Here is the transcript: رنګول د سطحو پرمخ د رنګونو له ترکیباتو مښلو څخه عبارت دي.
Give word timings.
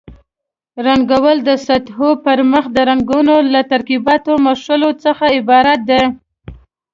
رنګول 0.87 1.37
د 1.47 1.49
سطحو 1.65 2.09
پرمخ 2.25 2.65
د 2.73 2.77
رنګونو 2.89 3.35
له 3.53 3.61
ترکیباتو 3.71 4.33
مښلو 4.45 4.91
څخه 5.03 5.25
عبارت 5.37 5.79
دي. 5.89 6.03